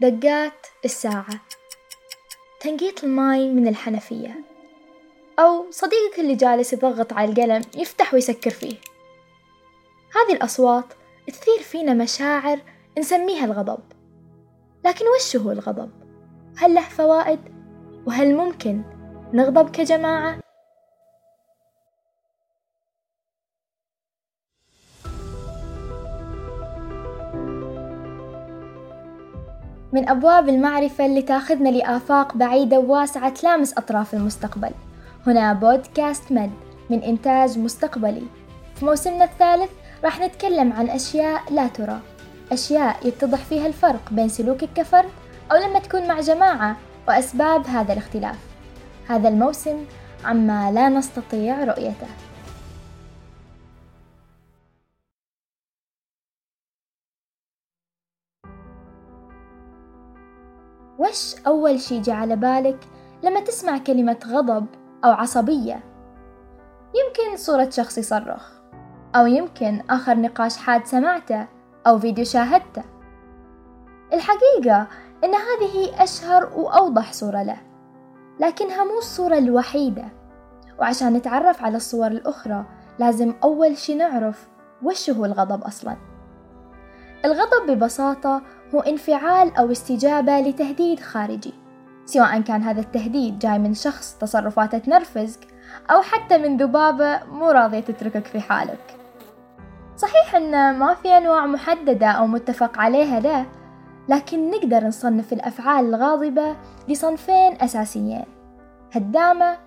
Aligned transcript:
دقات 0.00 0.66
الساعة 0.84 1.40
تنقيط 2.60 3.04
الماي 3.04 3.48
من 3.48 3.68
الحنفية 3.68 4.44
أو 5.38 5.70
صديقك 5.70 6.18
اللي 6.18 6.34
جالس 6.34 6.72
يضغط 6.72 7.12
على 7.12 7.30
القلم 7.30 7.62
يفتح 7.76 8.14
ويسكر 8.14 8.50
فيه 8.50 8.76
هذه 10.14 10.36
الأصوات 10.36 10.84
تثير 11.26 11.58
فينا 11.58 11.94
مشاعر 11.94 12.60
نسميها 12.98 13.44
الغضب 13.44 13.80
لكن 14.84 15.04
وش 15.16 15.36
هو 15.36 15.50
الغضب؟ 15.50 15.90
هل 16.56 16.74
له 16.74 16.88
فوائد؟ 16.88 17.40
وهل 18.06 18.34
ممكن 18.34 18.82
نغضب 19.32 19.70
كجماعة؟ 19.70 20.40
من 29.92 30.08
أبواب 30.08 30.48
المعرفة 30.48 31.06
اللي 31.06 31.22
تاخذنا 31.22 31.68
لآفاق 31.68 32.36
بعيدة 32.36 32.78
وواسعة 32.78 33.28
تلامس 33.28 33.78
أطراف 33.78 34.14
المستقبل. 34.14 34.70
هنا 35.26 35.52
بودكاست 35.52 36.32
مد 36.32 36.50
من 36.90 37.02
إنتاج 37.02 37.58
مستقبلي. 37.58 38.22
في 38.74 38.84
موسمنا 38.84 39.24
الثالث 39.24 39.70
راح 40.04 40.20
نتكلم 40.20 40.72
عن 40.72 40.88
أشياء 40.88 41.42
لا 41.50 41.66
ترى. 41.66 42.00
أشياء 42.52 42.96
يتضح 43.08 43.38
فيها 43.38 43.66
الفرق 43.66 44.00
بين 44.10 44.28
سلوكك 44.28 44.68
كفرد 44.74 45.08
أو 45.52 45.56
لما 45.56 45.78
تكون 45.78 46.08
مع 46.08 46.20
جماعة 46.20 46.76
وأسباب 47.08 47.66
هذا 47.66 47.92
الاختلاف. 47.92 48.36
هذا 49.08 49.28
الموسم 49.28 49.84
عما 50.24 50.72
لا 50.72 50.88
نستطيع 50.88 51.64
رؤيته. 51.64 52.06
وش 61.10 61.34
أول 61.46 61.80
شي 61.80 62.00
جاء 62.00 62.16
على 62.16 62.36
بالك 62.36 62.78
لما 63.22 63.40
تسمع 63.40 63.78
كلمة 63.78 64.18
غضب 64.26 64.66
أو 65.04 65.10
عصبية؟ 65.10 65.84
يمكن 66.94 67.36
صورة 67.36 67.70
شخص 67.70 67.98
يصرخ 67.98 68.52
أو 69.14 69.26
يمكن 69.26 69.82
آخر 69.90 70.18
نقاش 70.18 70.56
حاد 70.56 70.86
سمعته 70.86 71.46
أو 71.86 71.98
فيديو 71.98 72.24
شاهدته. 72.24 72.82
الحقيقة 74.12 74.86
إن 75.24 75.34
هذه 75.34 76.02
أشهر 76.02 76.58
وأوضح 76.58 77.12
صورة 77.12 77.42
له 77.42 77.60
لكنها 78.40 78.84
مو 78.84 78.98
الصورة 78.98 79.38
الوحيدة. 79.38 80.04
وعشان 80.78 81.12
نتعرف 81.12 81.62
على 81.62 81.76
الصور 81.76 82.06
الأخرى 82.06 82.64
لازم 82.98 83.34
أول 83.44 83.76
شي 83.76 83.94
نعرف 83.94 84.48
وش 84.82 85.10
هو 85.10 85.24
الغضب 85.24 85.62
أصلا. 85.62 85.96
الغضب 87.24 87.70
ببساطة 87.70 88.42
هو 88.74 88.80
انفعال 88.80 89.56
أو 89.56 89.72
استجابة 89.72 90.40
لتهديد 90.40 91.00
خارجي 91.00 91.54
سواء 92.04 92.40
كان 92.40 92.62
هذا 92.62 92.80
التهديد 92.80 93.38
جاي 93.38 93.58
من 93.58 93.74
شخص 93.74 94.16
تصرفاته 94.20 94.78
تنرفزك 94.78 95.40
أو 95.90 96.02
حتى 96.02 96.38
من 96.38 96.56
ذبابة 96.56 97.20
مو 97.24 97.50
راضية 97.50 97.80
تتركك 97.80 98.26
في 98.26 98.40
حالك. 98.40 98.96
صحيح 99.96 100.34
أن 100.34 100.78
ما 100.78 100.94
في 100.94 101.08
أنواع 101.08 101.46
محددة 101.46 102.06
أو 102.06 102.26
متفق 102.26 102.78
عليها 102.78 103.18
ده 103.20 103.46
لكن 104.08 104.50
نقدر 104.50 104.84
نصنف 104.84 105.32
الأفعال 105.32 105.94
الغاضبة 105.94 106.56
لصنفين 106.88 107.62
أساسيين 107.62 108.24
هدامة 108.92 109.58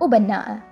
وبناءة. 0.00 0.67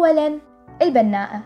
أولا 0.00 0.38
البناءة. 0.82 1.42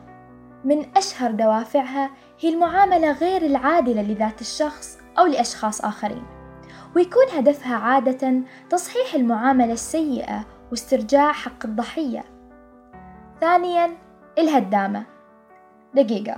من 0.64 0.96
أشهر 0.96 1.30
دوافعها 1.30 2.10
هي 2.40 2.48
المعاملة 2.48 3.12
غير 3.12 3.42
العادلة 3.42 4.02
لذات 4.02 4.40
الشخص 4.40 4.98
أو 5.18 5.26
لأشخاص 5.26 5.84
آخرين. 5.84 6.22
ويكون 6.96 7.26
هدفها 7.36 7.76
عادة 7.76 8.42
تصحيح 8.70 9.14
المعاملة 9.14 9.72
السيئة 9.72 10.44
واسترجاع 10.70 11.32
حق 11.32 11.64
الضحية. 11.66 12.24
ثانيا 13.40 13.90
الهدامة. 14.38 15.04
دقيقة. 15.94 16.36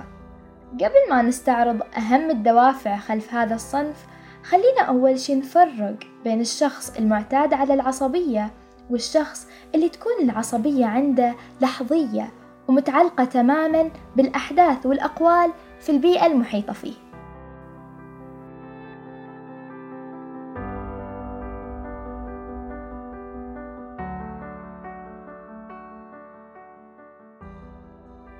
قبل 0.73 1.09
ما 1.09 1.21
نستعرض 1.21 1.81
أهم 1.97 2.29
الدوافع 2.29 2.97
خلف 2.97 3.33
هذا 3.33 3.55
الصنف 3.55 4.05
خلينا 4.43 4.81
أول 4.81 5.19
شي 5.19 5.35
نفرق 5.35 5.97
بين 6.23 6.41
الشخص 6.41 6.97
المعتاد 6.97 7.53
على 7.53 7.73
العصبية 7.73 8.51
والشخص 8.89 9.47
اللي 9.75 9.89
تكون 9.89 10.13
العصبية 10.21 10.85
عنده 10.85 11.35
لحظية 11.61 12.31
ومتعلقة 12.67 13.23
تماما 13.23 13.91
بالأحداث 14.15 14.85
والأقوال 14.85 15.51
في 15.79 15.89
البيئة 15.91 16.25
المحيطة 16.25 16.73
فيه. 16.73 16.93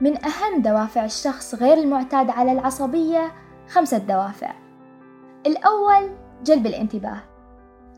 من 0.01 0.25
أهم 0.25 0.61
دوافع 0.61 1.05
الشخص 1.05 1.55
غير 1.55 1.77
المعتاد 1.77 2.29
على 2.29 2.51
العصبية 2.51 3.31
خمسة 3.69 3.97
دوافع. 3.97 4.53
الأول 5.45 6.09
جلب 6.43 6.65
الانتباه. 6.65 7.36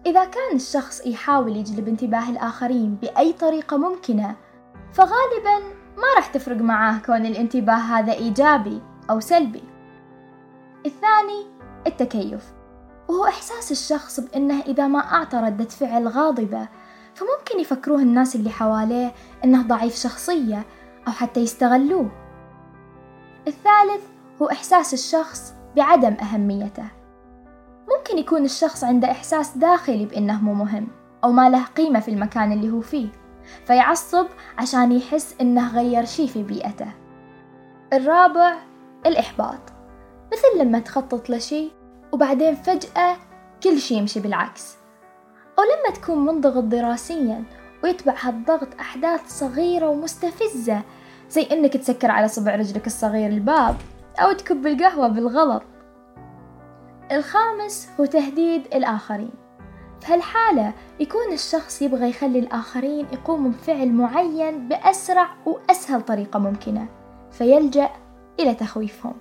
إذا 0.06 0.26
كان 0.26 0.56
الشخص 0.56 1.06
يحاول 1.06 1.58
يجلب 1.58 1.88
انتباه 1.88 2.30
الآخرين 2.30 2.96
بأي 2.96 3.34
طريقة 3.34 3.78
ممكنة 3.78 4.36
فغالبا 4.94 5.60
ما 5.98 6.16
راح 6.16 6.28
تفرق 6.28 6.58
معاه 6.58 6.98
كون 7.06 7.26
الانتباه 7.26 7.76
هذا 7.76 8.14
إيجابي 8.14 8.82
أو 9.10 9.20
سلبي. 9.20 9.64
الثاني 10.86 11.46
التكيف. 11.88 12.54
وهو 13.10 13.26
إحساس 13.26 13.72
الشخص 13.72 14.20
بأنه 14.20 14.62
إذا 14.62 14.88
ما 14.88 15.00
أعطى 15.00 15.38
ردة 15.38 15.66
فعل 15.66 16.08
غاضبة 16.08 16.68
فممكن 17.16 17.60
يفكروه 17.60 18.02
الناس 18.02 18.36
اللي 18.36 18.50
حواليه 18.50 19.14
أنه 19.44 19.62
ضعيف 19.62 19.96
شخصية 19.96 20.66
أو 21.08 21.12
حتى 21.12 21.40
يستغلوه. 21.40 22.12
الثالث 23.48 24.04
هو 24.42 24.50
إحساس 24.50 24.94
الشخص 24.94 25.54
بعدم 25.76 26.14
أهميته. 26.14 26.99
ممكن 27.98 28.18
يكون 28.18 28.46
الشخص 28.46 28.84
عنده 28.84 29.12
إحساس 29.12 29.58
داخلي 29.58 30.06
بأنه 30.06 30.44
مو 30.44 30.54
مهم 30.54 30.88
أو 31.24 31.32
ما 31.32 31.50
له 31.50 31.64
قيمة 31.66 32.00
في 32.00 32.12
المكان 32.12 32.52
اللي 32.52 32.72
هو 32.72 32.82
فيه. 32.82 33.08
فيعصب 33.66 34.28
عشان 34.58 34.92
يحس 34.92 35.36
إنه 35.42 35.76
غير 35.76 36.06
شي 36.06 36.28
في 36.28 36.44
بيئته. 36.44 36.88
الرابع 37.94 38.56
الإحباط. 39.06 39.60
مثل 40.34 40.64
لما 40.64 40.80
تخطط 40.80 41.30
لشي 41.30 41.72
وبعدين 42.12 42.56
فجأة 42.56 43.18
كل 43.64 43.80
شي 43.80 43.96
يمشي 43.96 44.20
بالعكس. 44.20 44.76
أو 45.60 45.64
لما 45.64 45.96
تكون 45.96 46.26
منضغط 46.26 46.64
دراسيا 46.64 47.44
ويتبع 47.84 48.14
هالضغط 48.20 48.68
أحداث 48.80 49.22
صغيرة 49.28 49.88
ومستفزة 49.88 50.82
زي 51.30 51.48
إنك 51.52 51.78
تسكر 51.78 52.12
على 52.12 52.28
صبع 52.28 52.56
رجلك 52.56 52.88
الصغير 52.88 53.30
الباب 53.30 53.76
أو 54.20 54.32
تكب 54.32 54.68
القهوة 54.68 55.08
بالغلط. 55.08 55.64
الخامس 57.12 57.90
هو 58.00 58.06
تهديد 58.06 58.62
الآخرين. 58.76 59.32
في 60.02 60.14
هالحالة 60.14 60.74
يكون 61.00 61.34
الشخص 61.34 61.82
يبغى 61.82 62.10
يخلي 62.10 62.40
الآخرين 62.40 63.08
يقوموا 63.14 63.52
بفعل 63.52 63.92
معين 63.92 64.68
بأسرع 64.68 65.30
وأسهل 65.46 66.02
طريقة 66.02 66.40
ممكنة 66.40 66.88
فيلجأ 67.32 67.90
إلى 68.40 68.56
تخويفهم. 68.56 69.14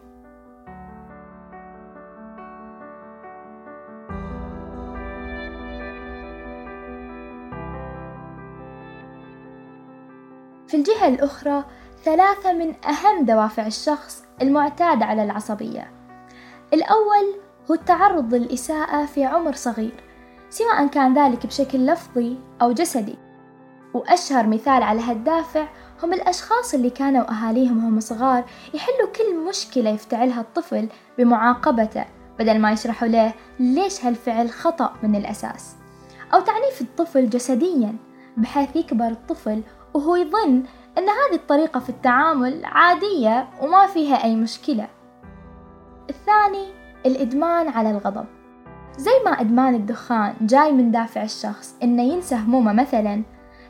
في 10.66 10.76
الجهة 10.76 11.08
الأخرى 11.08 11.64
ثلاثة 12.04 12.52
من 12.52 12.74
أهم 12.84 13.24
دوافع 13.24 13.66
الشخص 13.66 14.24
المعتاد 14.42 15.02
على 15.02 15.24
العصبية. 15.24 15.90
الأول 16.72 17.47
هو 17.70 17.74
التعرض 17.74 18.34
للإساءة 18.34 19.06
في 19.06 19.24
عمر 19.24 19.52
صغير 19.52 20.04
سواء 20.50 20.86
كان 20.86 21.18
ذلك 21.18 21.46
بشكل 21.46 21.86
لفظي 21.86 22.38
أو 22.62 22.72
جسدي. 22.72 23.18
وأشهر 23.94 24.46
مثال 24.46 24.82
على 24.82 25.00
هالدافع 25.00 25.68
هم 26.02 26.12
الأشخاص 26.12 26.74
اللي 26.74 26.90
كانوا 26.90 27.30
أهاليهم 27.30 27.84
هم 27.84 28.00
صغار 28.00 28.44
يحلوا 28.74 29.08
كل 29.16 29.48
مشكلة 29.48 29.90
يفتعلها 29.90 30.40
الطفل 30.40 30.88
بمعاقبته 31.18 32.04
بدل 32.38 32.58
ما 32.58 32.72
يشرحوا 32.72 33.08
له 33.08 33.34
ليش 33.60 34.04
هالفعل 34.04 34.50
خطأ 34.50 34.94
من 35.02 35.16
الأساس. 35.16 35.76
أو 36.34 36.40
تعنيف 36.40 36.80
الطفل 36.80 37.30
جسديا 37.30 37.96
بحيث 38.36 38.76
يكبر 38.76 39.08
الطفل 39.08 39.62
وهو 39.94 40.16
يظن 40.16 40.62
أن 40.98 41.08
هذه 41.08 41.34
الطريقة 41.34 41.80
في 41.80 41.88
التعامل 41.88 42.64
عادية 42.64 43.48
وما 43.62 43.86
فيها 43.86 44.24
أي 44.24 44.36
مشكلة. 44.36 44.88
الثاني 46.10 46.77
الإدمان 47.08 47.68
على 47.68 47.90
الغضب. 47.90 48.26
زي 48.98 49.10
ما 49.24 49.30
إدمان 49.30 49.74
الدخان 49.74 50.34
جاي 50.40 50.72
من 50.72 50.90
دافع 50.90 51.22
الشخص 51.22 51.76
إنه 51.82 52.02
ينسى 52.02 52.34
همومه 52.34 52.72
مثلا 52.72 53.22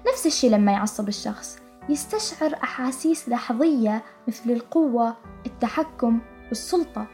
نفس 0.09 0.27
الشي 0.27 0.49
لما 0.49 0.73
يعصب 0.73 1.09
الشخص. 1.09 1.59
يستشعر 1.89 2.55
أحاسيس 2.63 3.29
لحظية 3.29 4.03
مثل 4.29 4.51
القوة 4.51 5.17
التحكم 5.47 6.21
والسلطة 6.49 7.07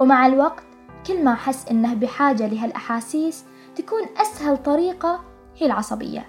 ومع 0.00 0.26
الوقت 0.26 0.64
كل 1.06 1.24
ما 1.24 1.34
حس 1.34 1.68
إنه 1.68 1.94
بحاجة 1.94 2.46
لهالأحاسيس 2.46 3.44
تكون 3.76 4.02
أسهل 4.16 4.56
طريقة 4.56 5.20
هي 5.56 5.66
العصبية. 5.66 6.28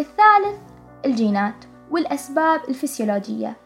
الثالث 0.00 0.58
الجينات 1.06 1.64
والأسباب 1.90 2.60
الفسيولوجية 2.68 3.56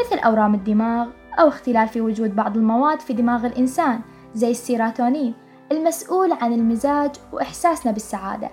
مثل 0.00 0.18
أورام 0.18 0.54
الدماغ 0.54 1.08
أو 1.38 1.48
اختلال 1.48 1.88
في 1.88 2.00
وجود 2.00 2.36
بعض 2.36 2.56
المواد 2.56 3.00
في 3.00 3.12
دماغ 3.12 3.46
الإنسان 3.46 4.00
زي 4.34 4.50
السيروتونين 4.50 5.34
المسؤول 5.72 6.32
عن 6.32 6.52
المزاج 6.52 7.10
وإحساسنا 7.32 7.92
بالسعادة 7.92 8.50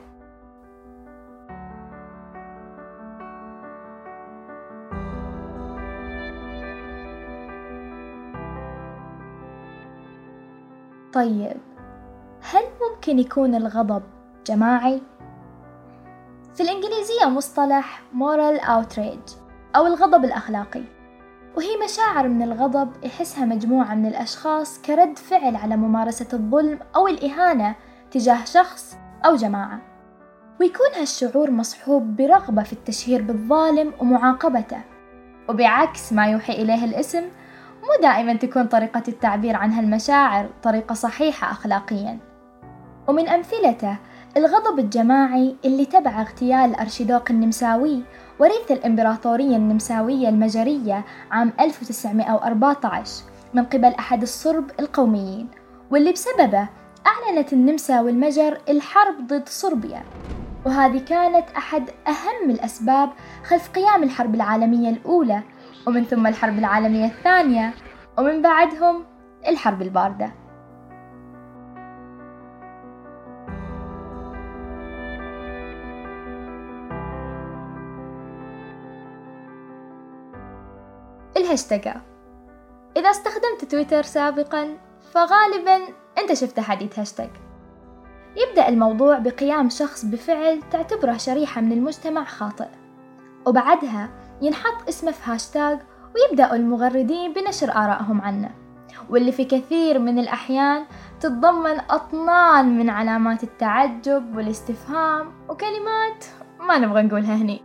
طيب 11.13 11.57
هل 12.41 12.63
ممكن 12.81 13.19
يكون 13.19 13.56
الغضب 13.56 14.03
جماعي؟ 14.47 15.01
في 16.53 16.63
الإنجليزية 16.63 17.25
مصطلح 17.25 18.01
moral 18.13 18.62
outrage 18.62 19.31
أو 19.75 19.88
الغضب 19.88 20.25
الأخلاقي 20.25 20.83
وهي 21.57 21.77
مشاعر 21.85 22.27
من 22.27 22.41
الغضب 22.41 22.91
يحسها 23.03 23.45
مجموعة 23.45 23.94
من 23.94 24.05
الأشخاص 24.05 24.81
كرد 24.81 25.17
فعل 25.17 25.55
على 25.55 25.77
ممارسة 25.77 26.27
الظلم 26.33 26.79
أو 26.95 27.07
الإهانة 27.07 27.75
تجاه 28.11 28.45
شخص 28.45 28.97
أو 29.25 29.35
جماعة. 29.35 29.81
ويكون 30.59 30.88
هالشعور 31.00 31.51
مصحوب 31.51 32.15
برغبة 32.15 32.63
في 32.63 32.73
التشهير 32.73 33.21
بالظالم 33.21 33.94
ومعاقبته. 34.00 34.81
وبعكس 35.50 36.13
ما 36.13 36.27
يوحي 36.27 36.53
إليه 36.53 36.85
الاسم 36.85 37.23
مو 37.83 38.01
دائما 38.01 38.33
تكون 38.33 38.67
طريقة 38.67 39.03
التعبير 39.07 39.55
عن 39.55 39.71
هالمشاعر 39.71 40.50
طريقة 40.63 40.94
صحيحة 40.94 41.51
أخلاقيا. 41.51 42.19
ومن 43.07 43.29
أمثلته 43.29 43.97
الغضب 44.38 44.79
الجماعي 44.79 45.55
اللي 45.65 45.85
تبع 45.85 46.21
اغتيال 46.21 46.69
الأرشيدوق 46.69 47.31
النمساوي 47.31 48.03
وريث 48.39 48.71
الإمبراطورية 48.71 49.56
النمساوية 49.56 50.30
المجرية 50.30 51.06
عام 51.31 51.53
1914 51.59 53.24
من 53.53 53.63
قبل 53.63 53.85
أحد 53.85 54.21
الصرب 54.21 54.71
القوميين 54.80 55.47
واللي 55.91 56.12
بسببه 56.12 56.68
أعلنت 57.07 57.53
النمسا 57.53 58.01
والمجر 58.01 58.57
الحرب 58.69 59.27
ضد 59.27 59.50
صربيا. 59.50 60.03
وهذه 60.65 60.97
كانت 60.97 61.45
أحد 61.57 61.89
أهم 62.07 62.50
الأسباب 62.50 63.09
خلف 63.44 63.69
قيام 63.69 64.03
الحرب 64.03 64.36
العالمية 64.36 64.89
الأولى 64.89 65.41
ومن 65.88 66.03
ثم 66.03 66.27
الحرب 66.27 66.57
العالمية 66.57 67.06
الثانية 67.06 67.74
ومن 68.18 68.41
بعدهم 68.41 69.03
الحرب 69.47 69.81
الباردة. 69.81 70.31
الهاشتاجات 81.53 82.01
إذا 82.97 83.09
استخدمت 83.09 83.65
تويتر 83.71 84.01
سابقا 84.01 84.77
فغالبا 85.11 85.94
أنت 86.17 86.33
شفت 86.33 86.59
حديث 86.59 87.00
هاشتاج 87.00 87.29
يبدأ 88.38 88.69
الموضوع 88.69 89.19
بقيام 89.19 89.69
شخص 89.69 90.05
بفعل 90.05 90.61
تعتبره 90.71 91.17
شريحة 91.17 91.61
من 91.61 91.71
المجتمع 91.71 92.23
خاطئ. 92.23 92.67
وبعدها 93.45 94.09
ينحط 94.41 94.88
اسمه 94.89 95.11
في 95.11 95.31
هاشتاج 95.31 95.79
ويبدأ 96.15 96.55
المغردين 96.55 97.33
بنشر 97.33 97.71
آرائهم 97.71 98.21
عنه. 98.21 98.50
واللي 99.09 99.31
في 99.31 99.45
كثير 99.45 100.00
من 100.00 100.19
الأحيان 100.19 100.85
تتضمن 101.19 101.79
أطنان 101.89 102.77
من 102.77 102.89
علامات 102.89 103.44
التعجب 103.44 104.38
والاستفهام 104.38 105.31
وكلمات 105.50 106.25
ما 106.59 106.77
نبغى 106.77 107.01
نقولها 107.01 107.35
هني. 107.35 107.61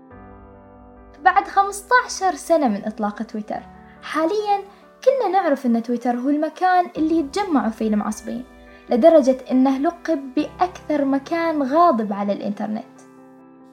بعد 1.25 1.49
15 1.49 2.35
سنة 2.35 2.69
من 2.69 2.85
إطلاق 2.85 3.23
تويتر 3.23 3.78
حاليا 4.03 4.59
كلنا 5.05 5.41
نعرف 5.41 5.67
أن 5.67 5.83
تويتر 5.83 6.17
هو 6.17 6.29
المكان 6.29 6.87
اللي 6.97 7.19
يتجمعوا 7.19 7.71
فيه 7.71 7.89
المعصبين 7.89 8.45
لدرجة 8.91 9.37
أنه 9.51 9.79
لقب 9.79 10.35
بأكثر 10.35 11.05
مكان 11.05 11.63
غاضب 11.63 12.13
على 12.13 12.33
الإنترنت 12.33 12.85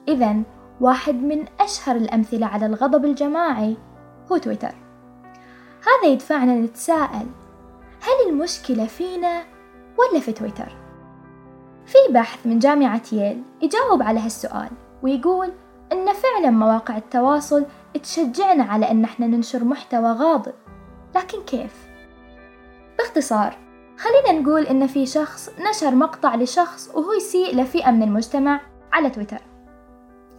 إذا 0.08 0.42
واحد 0.80 1.14
من 1.14 1.44
أشهر 1.60 1.96
الأمثلة 1.96 2.46
على 2.46 2.66
الغضب 2.66 3.04
الجماعي 3.04 3.76
هو 4.32 4.36
تويتر 4.36 4.74
هذا 5.86 6.12
يدفعنا 6.12 6.54
نتساءل 6.54 7.26
هل 8.00 8.28
المشكلة 8.30 8.86
فينا 8.86 9.42
ولا 9.98 10.20
في 10.20 10.32
تويتر؟ 10.32 10.86
في 11.86 12.12
بحث 12.12 12.46
من 12.46 12.58
جامعة 12.58 13.02
ييل 13.12 13.42
يجاوب 13.62 14.02
على 14.02 14.20
هالسؤال 14.20 14.68
ويقول 15.02 15.52
إن 15.92 16.12
فعلا 16.12 16.50
مواقع 16.50 16.96
التواصل 16.96 17.66
تشجعنا 18.02 18.64
على 18.64 18.90
إن 18.90 19.04
إحنا 19.04 19.26
ننشر 19.26 19.64
محتوى 19.64 20.10
غاضب. 20.10 20.54
لكن 21.16 21.42
كيف؟ 21.42 21.86
باختصار 22.98 23.56
خلينا 23.98 24.40
نقول 24.40 24.62
إن 24.62 24.86
في 24.86 25.06
شخص 25.06 25.50
نشر 25.70 25.94
مقطع 25.94 26.34
لشخص 26.34 26.90
وهو 26.94 27.12
يسيء 27.12 27.56
لفئة 27.56 27.90
من 27.90 28.02
المجتمع 28.02 28.60
على 28.92 29.10
تويتر. 29.10 29.40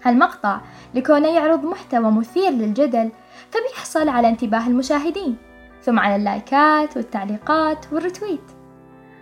هالمقطع 0.04 0.62
لكونه 0.94 1.28
يعرض 1.28 1.64
محتوى 1.66 2.12
مثير 2.12 2.52
للجدل 2.52 3.12
فبيحصل 3.52 4.10
على 4.10 4.30
انتباه 4.30 4.68
المشاهدين 4.68 5.38
ثم 5.82 6.00
على 6.00 6.16
اللايكات 6.16 6.98
والتعليقات 6.98 7.94
والرتويت 7.94 8.52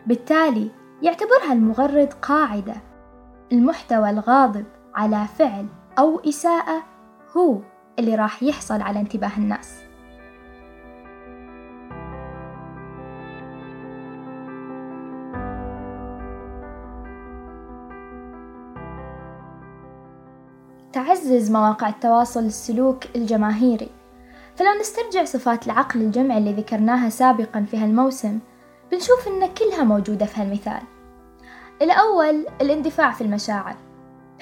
بالتالي 0.06 0.72
يعتبرها 1.02 1.54
المغرد 1.54 2.14
قاعدة. 2.14 2.76
المحتوى 3.52 4.10
الغاضب 4.10 4.66
على 4.96 5.26
فعل. 5.38 5.66
أو 6.00 6.20
إساءة 6.20 6.84
هو 7.38 7.60
اللي 8.00 8.16
راح 8.16 8.44
يحصل 8.44 8.82
على 8.82 9.00
انتباه 9.00 9.38
الناس. 9.38 9.86
تعزز 20.94 21.52
مواقع 21.52 21.90
التواصل 21.90 22.40
السلوك 22.40 23.16
الجماهيري. 23.16 23.90
فلو 24.56 24.80
نسترجع 24.80 25.24
صفات 25.24 25.66
العقل 25.66 26.02
الجمعي 26.02 26.38
اللي 26.38 26.54
ذكرناها 26.54 27.10
سابقا 27.10 27.66
في 27.72 27.78
هالموسم 27.78 28.40
بنشوف 28.92 29.28
إن 29.28 29.50
كلها 29.54 29.84
موجودة 29.84 30.26
في 30.26 30.42
هالمثال. 30.42 30.82
الأول 31.82 32.46
الاندفاع 32.62 33.12
في 33.12 33.22
المشاعر. 33.22 33.76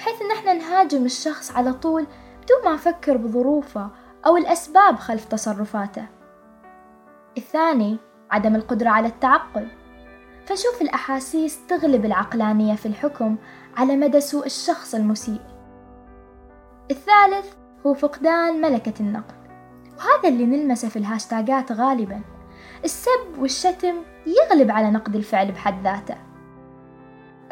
بحيث 0.04 0.22
إن 0.22 0.30
إحنا 0.30 0.52
نهاجم 0.52 1.04
الشخص 1.04 1.56
على 1.56 1.72
طول 1.72 2.06
بدون 2.42 2.64
ما 2.64 2.74
نفكر 2.74 3.16
بظروفه 3.16 3.90
أو 4.26 4.36
الأسباب 4.36 4.96
خلف 4.96 5.24
تصرفاته. 5.24 6.06
الثاني 7.38 7.98
عدم 8.30 8.56
القدرة 8.56 8.88
على 8.88 9.08
التعقل. 9.08 9.68
فنشوف 10.46 10.82
الأحاسيس 10.82 11.66
تغلب 11.66 12.04
العقلانية 12.04 12.74
في 12.74 12.86
الحكم 12.86 13.36
على 13.76 13.96
مدى 13.96 14.20
سوء 14.20 14.46
الشخص 14.46 14.94
المسيء. 14.94 15.40
الثالث 16.90 17.54
هو 17.86 17.94
فقدان 17.94 18.60
ملكة 18.60 18.94
النقد 19.00 19.34
وهذا 19.98 20.28
اللي 20.28 20.46
نلمسه 20.46 20.88
في 20.88 20.96
الهاشتاجات 20.96 21.72
غالبا. 21.72 22.20
السب 22.84 23.38
والشتم 23.38 23.94
يغلب 24.26 24.70
على 24.70 24.90
نقد 24.90 25.16
الفعل 25.16 25.52
بحد 25.52 25.82
ذاته. 25.84 26.16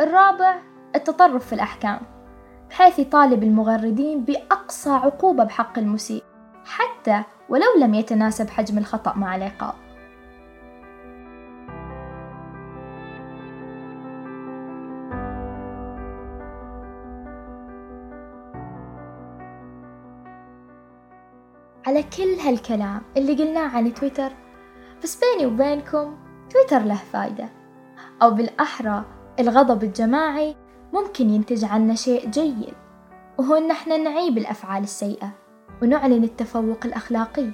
الرابع 0.00 0.54
التطرف 0.94 1.47
في 1.47 1.52
الأحكام. 1.52 2.12
بحيث 2.73 2.99
يطالب 2.99 3.43
المغردين 3.43 4.25
بأقصى 4.25 4.91
عقوبة 4.91 5.45
بحق 5.45 5.79
المسيء 5.79 6.23
حتى 6.64 7.23
ولو 7.49 7.79
لم 7.81 7.95
يتناسب 7.95 8.50
حجم 8.50 8.79
الخطأ 8.79 9.14
مع 9.17 9.37
العقاب. 9.37 9.75
على 21.87 22.02
كل 22.02 22.35
هالكلام 22.45 23.02
اللي 23.17 23.35
قلناه 23.35 23.76
عن 23.76 23.95
تويتر 23.95 24.33
بس 25.02 25.21
بيني 25.21 25.47
وبينكم 25.47 26.17
تويتر 26.50 26.79
له 26.79 27.00
فايدة 27.12 27.49
أو 28.23 28.31
بالأحرى 28.31 29.05
الغضب 29.41 29.85
الجماعي 29.85 30.62
ممكن 30.93 31.31
ينتج 31.31 31.65
عنا 31.65 31.95
شيء 31.95 32.31
جيد 32.31 32.75
وهو 33.39 33.55
إن 33.55 33.71
إحنا 33.71 33.97
نعيب 33.97 34.39
الأفعال 34.39 34.83
السيئة 34.83 35.31
ونعلن 35.83 36.25
التفوق 36.25 36.79
الأخلاقي. 36.85 37.51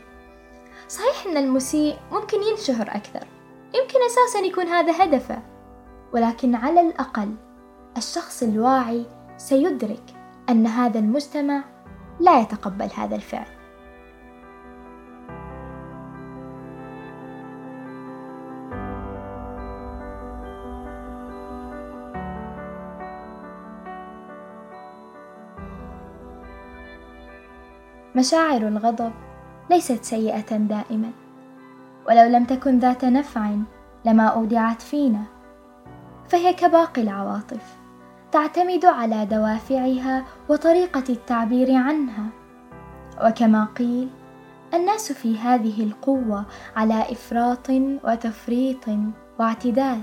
صحيح 0.88 1.26
إن 1.26 1.36
المسيء 1.36 1.96
ممكن 2.12 2.38
ينشهر 2.42 2.88
أكثر 2.88 3.26
يمكن 3.74 3.98
أساسا 4.06 4.46
يكون 4.46 4.66
هذا 4.66 5.04
هدفه 5.04 5.42
ولكن 6.12 6.54
على 6.54 6.80
الأقل 6.80 7.34
الشخص 7.96 8.42
الواعي 8.42 9.06
سيدرك 9.36 10.02
أن 10.48 10.66
هذا 10.66 10.98
المجتمع 10.98 11.64
لا 12.20 12.40
يتقبل 12.40 12.88
هذا 12.96 13.16
الفعل. 13.16 13.57
مشاعر 28.18 28.68
الغضب 28.68 29.12
ليست 29.70 30.04
سيئة 30.04 30.56
دائما. 30.56 31.10
ولو 32.08 32.28
لم 32.28 32.44
تكن 32.44 32.78
ذات 32.78 33.04
نفع 33.04 33.50
لما 34.04 34.26
أودعت 34.26 34.82
فينا. 34.82 35.22
فهي 36.28 36.52
كباقي 36.52 37.02
العواطف 37.02 37.76
تعتمد 38.32 38.84
على 38.84 39.26
دوافعها 39.26 40.24
وطريقة 40.48 41.04
التعبير 41.08 41.74
عنها. 41.74 42.26
وكما 43.24 43.64
قيل 43.64 44.08
الناس 44.74 45.12
في 45.12 45.38
هذه 45.38 45.82
القوة 45.84 46.44
على 46.76 47.12
إفراط 47.12 47.70
وتفريط 48.04 48.84
واعتدال. 49.38 50.00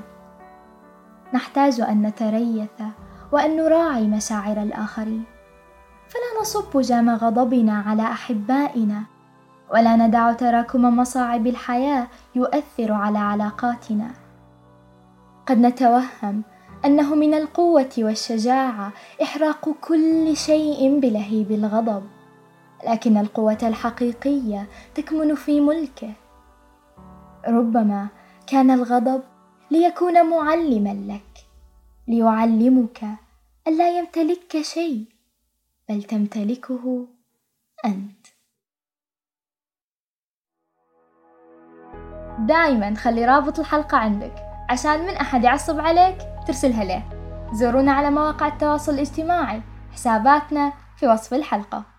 نحتاج 1.34 1.82
أن 1.82 2.02
نتريث 2.02 2.82
وأن 3.32 3.58
نراعي 3.58 4.08
مشاعر 4.08 4.62
الآخرين. 4.62 5.35
فلا 6.16 6.42
نصب 6.42 6.82
جام 6.82 7.10
غضبنا 7.10 7.80
على 7.88 8.02
أحبائنا. 8.02 9.04
ولا 9.74 9.96
ندع 9.96 10.32
تراكم 10.32 10.98
مصاعب 10.98 11.48
الحياة 11.48 12.08
يؤثر 12.36 12.92
على 12.92 13.18
علاقاتنا. 13.18 14.12
قد 15.48 15.58
نتوهم 15.58 16.44
أنه 16.86 17.16
من 17.16 17.34
القوة 17.34 17.90
والشجاعة 17.98 18.92
إحراق 19.22 19.70
كل 19.70 20.38
شيء 20.38 21.00
بلهيب 21.00 21.52
الغضب. 21.52 22.04
لكن 22.88 23.18
القوة 23.18 23.58
الحقيقية 23.64 24.68
تكمن 24.96 25.36
في 25.36 25.62
ملكه. 25.62 26.14
ربما 27.48 28.08
كان 28.48 28.72
الغضب 28.72 29.22
ليكون 29.72 30.30
معلما 30.30 31.14
لك 31.14 31.46
ليعلمك 32.08 33.02
الا 33.68 34.00
يمتلكك 34.00 34.62
شيء. 34.62 35.15
بل 35.90 36.04
تمتلكه 36.04 37.08
أنت. 37.86 38.28
دائما 42.40 42.96
خلي 42.96 43.26
رابط 43.26 43.60
الحلقة 43.60 43.98
عندك 43.98 44.36
عشان 44.70 45.00
من 45.00 45.14
أحد 45.14 45.44
يعصب 45.44 45.80
عليك 45.80 46.18
ترسلها 46.48 46.84
له. 46.84 47.04
زورونا 47.54 47.92
على 47.92 48.10
مواقع 48.10 48.48
التواصل 48.48 48.94
الاجتماعي 48.94 49.62
حساباتنا 49.92 50.74
في 50.98 51.08
وصف 51.08 51.34
الحلقة. 51.34 51.95